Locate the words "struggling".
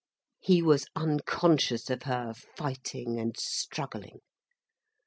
3.37-4.21